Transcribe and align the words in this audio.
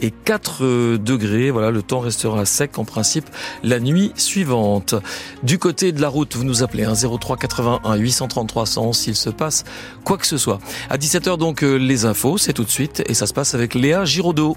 et 0.00 0.10
4 0.10 0.64
euh, 0.64 0.98
degrés. 0.98 1.50
Voilà, 1.50 1.70
le 1.70 1.82
temps 1.82 2.00
restera 2.00 2.44
sec 2.44 2.78
en 2.78 2.84
principe 2.84 3.26
la 3.62 3.78
nuit 3.80 4.12
suivante. 4.16 4.94
Du 5.42 5.58
côté 5.58 5.92
de 5.92 6.00
la 6.00 6.08
route, 6.08 6.34
vous 6.34 6.44
nous 6.44 6.62
appelez 6.62 6.84
1 6.84 6.94
03 6.94 7.36
81 7.36 7.94
833 7.94 8.66
100 8.66 8.92
s'il 8.92 9.14
se 9.16 9.30
passe 9.30 9.64
quoi 10.04 10.18
que 10.18 10.26
ce 10.26 10.36
soit. 10.36 10.58
À 10.90 10.98
17h 10.98 11.38
donc 11.38 11.62
euh, 11.62 11.76
les 11.76 12.04
infos, 12.04 12.38
c'est 12.38 12.52
tout 12.52 12.64
de 12.64 12.70
suite 12.70 13.02
et 13.06 13.14
ça 13.14 13.26
se 13.26 13.34
passe 13.34 13.54
avec 13.54 13.74
Léa 13.74 14.04
Giraudot. 14.04 14.56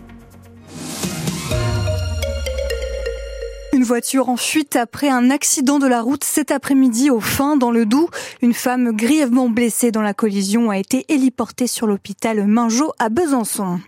Voiture 3.90 4.30
en 4.30 4.38
fuite 4.38 4.76
après 4.76 5.10
un 5.10 5.32
accident 5.32 5.80
de 5.80 5.88
la 5.88 6.04
route 6.04 6.24
cet 6.24 6.52
après-midi 6.52 7.10
au 7.10 7.20
fin 7.20 7.58
dans 7.58 7.72
le 7.72 7.88
Doubs. 7.88 8.12
Une 8.44 8.54
femme 8.54 8.92
grièvement 8.92 9.50
blessée 9.50 9.90
dans 9.90 10.04
la 10.04 10.14
collision 10.14 10.70
a 10.70 10.78
été 10.78 11.06
héliportée 11.10 11.66
sur 11.66 11.88
l'hôpital 11.88 12.46
Mingeot 12.46 12.94
à 13.00 13.10
Besançon. 13.10 13.80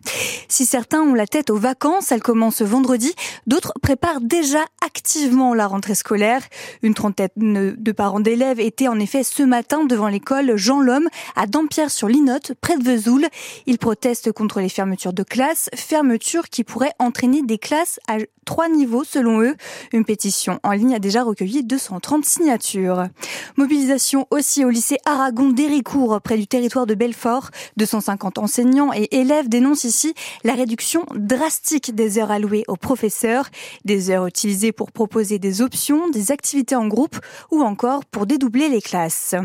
Si 0.47 0.65
certains 0.65 1.01
ont 1.01 1.13
la 1.13 1.27
tête 1.27 1.51
aux 1.51 1.57
vacances, 1.57 2.11
elles 2.11 2.23
commencent 2.23 2.63
vendredi, 2.63 3.13
d'autres 3.45 3.73
préparent 3.79 4.21
déjà 4.21 4.65
activement 4.83 5.53
la 5.53 5.67
rentrée 5.67 5.93
scolaire. 5.93 6.41
Une 6.81 6.95
trentaine 6.95 7.75
de 7.77 7.91
parents 7.91 8.19
d'élèves 8.19 8.59
étaient 8.59 8.87
en 8.87 8.99
effet 8.99 9.21
ce 9.21 9.43
matin 9.43 9.85
devant 9.85 10.07
l'école 10.07 10.57
Jean 10.57 10.81
Lhomme 10.81 11.09
à 11.35 11.45
Dampierre-sur-Linotte, 11.45 12.53
près 12.59 12.77
de 12.77 12.83
Vesoul. 12.83 13.27
Ils 13.67 13.77
protestent 13.77 14.31
contre 14.31 14.61
les 14.61 14.69
fermetures 14.69 15.13
de 15.13 15.23
classes, 15.23 15.69
fermetures 15.75 16.49
qui 16.49 16.63
pourraient 16.63 16.95
entraîner 16.97 17.43
des 17.43 17.59
classes 17.59 17.99
à 18.07 18.17
trois 18.45 18.69
niveaux 18.69 19.03
selon 19.03 19.41
eux. 19.41 19.55
Une 19.93 20.05
pétition 20.05 20.59
en 20.63 20.71
ligne 20.71 20.95
a 20.95 20.99
déjà 20.99 21.23
recueilli 21.23 21.63
230 21.63 22.25
signatures. 22.25 23.05
Mobilisation 23.57 24.27
aussi 24.31 24.65
au 24.65 24.69
lycée 24.69 24.97
Aragon 25.05 25.49
d'Héricourt, 25.49 26.21
près 26.21 26.37
du 26.37 26.47
territoire 26.47 26.85
de 26.85 26.95
Belfort. 26.95 27.49
250 27.77 28.37
enseignants 28.37 28.91
et 28.93 29.07
élèves 29.11 29.49
dénoncent 29.49 29.83
ici 29.83 30.13
la 30.43 30.53
réduction 30.53 31.05
drastique 31.15 31.93
des 31.95 32.17
heures 32.17 32.31
allouées 32.31 32.63
aux 32.67 32.77
professeurs, 32.77 33.49
des 33.85 34.09
heures 34.09 34.25
utilisées 34.25 34.71
pour 34.71 34.91
proposer 34.91 35.39
des 35.39 35.61
options, 35.61 36.09
des 36.09 36.31
activités 36.31 36.75
en 36.75 36.87
groupe 36.87 37.19
ou 37.51 37.61
encore 37.61 38.05
pour 38.05 38.25
dédoubler 38.25 38.69
les 38.69 38.81
classes. 38.81 39.35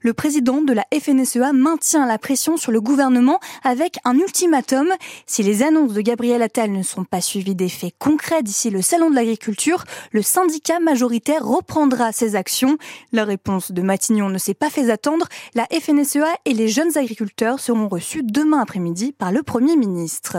Le 0.00 0.14
président 0.14 0.62
de 0.62 0.72
la 0.72 0.84
FNSEA 0.92 1.52
maintient 1.52 2.06
la 2.06 2.18
pression 2.18 2.56
sur 2.56 2.72
le 2.72 2.80
gouvernement 2.80 3.40
avec 3.64 3.96
un 4.04 4.14
ultimatum. 4.18 4.88
Si 5.26 5.42
les 5.42 5.62
annonces 5.62 5.92
de 5.92 6.00
Gabriel 6.00 6.42
Attal 6.42 6.70
ne 6.70 6.82
sont 6.82 7.04
pas 7.04 7.20
suivies 7.20 7.54
d'effets 7.54 7.92
concrets 7.98 8.35
d'ici 8.42 8.70
le 8.70 8.82
salon 8.82 9.10
de 9.10 9.14
l'agriculture, 9.14 9.84
le 10.12 10.22
syndicat 10.22 10.80
majoritaire 10.80 11.44
reprendra 11.44 12.12
ses 12.12 12.36
actions. 12.36 12.78
La 13.12 13.24
réponse 13.24 13.72
de 13.72 13.82
Matignon 13.82 14.28
ne 14.28 14.38
s'est 14.38 14.54
pas 14.54 14.70
fait 14.70 14.90
attendre. 14.90 15.26
La 15.54 15.66
FNSEA 15.66 16.28
et 16.44 16.54
les 16.54 16.68
jeunes 16.68 16.96
agriculteurs 16.96 17.60
seront 17.60 17.88
reçus 17.88 18.22
demain 18.22 18.60
après-midi 18.60 19.12
par 19.12 19.32
le 19.32 19.42
Premier 19.42 19.76
ministre. 19.76 20.38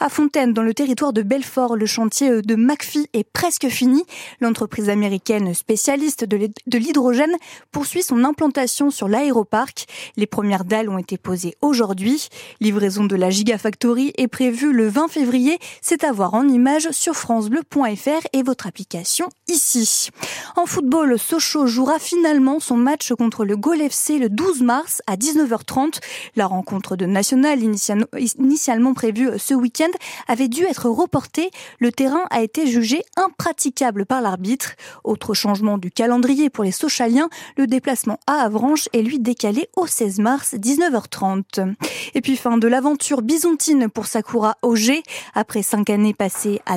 À 0.00 0.08
Fontaine, 0.08 0.52
dans 0.52 0.62
le 0.62 0.74
territoire 0.74 1.12
de 1.12 1.22
Belfort, 1.22 1.76
le 1.76 1.86
chantier 1.86 2.42
de 2.42 2.54
McPhee 2.56 3.08
est 3.12 3.24
presque 3.24 3.68
fini. 3.68 4.04
L'entreprise 4.40 4.88
américaine 4.88 5.54
spécialiste 5.54 6.24
de 6.24 6.78
l'hydrogène 6.78 7.34
poursuit 7.70 8.02
son 8.02 8.24
implantation 8.24 8.90
sur 8.90 9.08
l'aéroparc. 9.08 9.86
Les 10.16 10.26
premières 10.26 10.64
dalles 10.64 10.88
ont 10.88 10.98
été 10.98 11.18
posées 11.18 11.54
aujourd'hui. 11.62 12.28
Livraison 12.60 13.04
de 13.04 13.16
la 13.16 13.30
Gigafactory 13.30 14.12
est 14.16 14.28
prévue 14.28 14.72
le 14.72 14.88
20 14.88 15.08
février. 15.08 15.58
C'est 15.80 16.04
à 16.04 16.12
voir 16.12 16.34
en 16.34 16.48
images 16.48 16.90
sur 16.90 17.16
francebleu.fr 17.24 18.26
et 18.34 18.42
votre 18.42 18.66
application 18.66 19.30
ici. 19.48 20.10
En 20.56 20.66
football, 20.66 21.18
Sochaux 21.18 21.66
jouera 21.66 21.98
finalement 21.98 22.60
son 22.60 22.76
match 22.76 23.14
contre 23.14 23.46
le 23.46 23.56
Gol 23.56 23.80
FC 23.80 24.18
le 24.18 24.28
12 24.28 24.60
mars 24.60 25.00
à 25.06 25.16
19h30. 25.16 26.00
La 26.36 26.46
rencontre 26.46 26.96
de 26.96 27.06
National 27.06 27.60
initialement 27.62 28.92
prévue 28.92 29.30
ce 29.38 29.54
week-end 29.54 29.88
avait 30.28 30.48
dû 30.48 30.64
être 30.64 30.90
reportée. 30.90 31.50
Le 31.78 31.90
terrain 31.90 32.24
a 32.28 32.42
été 32.42 32.66
jugé 32.66 33.02
impraticable 33.16 34.04
par 34.04 34.20
l'arbitre. 34.20 34.72
Autre 35.02 35.32
changement 35.32 35.78
du 35.78 35.90
calendrier 35.90 36.50
pour 36.50 36.64
les 36.64 36.72
Sochaliens, 36.72 37.30
le 37.56 37.66
déplacement 37.66 38.20
à 38.26 38.42
Avranches 38.42 38.90
est 38.92 39.00
lui 39.00 39.18
décalé 39.18 39.70
au 39.76 39.86
16 39.86 40.18
mars 40.18 40.52
19h30. 40.52 41.74
Et 42.12 42.20
puis 42.20 42.36
fin 42.36 42.58
de 42.58 42.68
l'aventure 42.68 43.22
byzantine 43.22 43.88
pour 43.88 44.04
Sakura 44.04 44.58
Auger. 44.60 45.02
Après 45.34 45.62
cinq 45.62 45.88
années 45.88 46.12
passées 46.12 46.60
à 46.66 46.76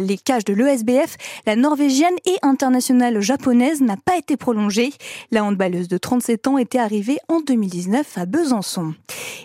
les 0.00 0.18
cages 0.18 0.44
de 0.44 0.52
l'ESBF, 0.52 1.16
la 1.46 1.56
norvégienne 1.56 2.14
et 2.26 2.36
internationale 2.42 3.20
japonaise 3.20 3.80
n'a 3.80 3.96
pas 3.96 4.16
été 4.16 4.36
prolongée. 4.36 4.92
La 5.30 5.44
handballeuse 5.44 5.88
de 5.88 5.98
37 5.98 6.48
ans 6.48 6.58
était 6.58 6.78
arrivée 6.78 7.18
en 7.28 7.40
2019 7.40 8.18
à 8.18 8.26
Besançon. 8.26 8.94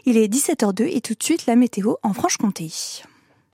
Il 0.05 0.17
est 0.17 0.27
17h02 0.27 0.89
et 0.95 1.01
tout 1.01 1.13
de 1.13 1.23
suite 1.23 1.45
la 1.45 1.55
météo 1.55 1.93
en 2.03 2.13
Franche-Comté. 2.13 2.71